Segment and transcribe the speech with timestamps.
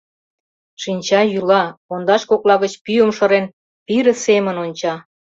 [0.81, 3.45] Шинча йӱла, пондаш кокла гыч пӱйым шырен,
[3.85, 4.95] пире семын онча.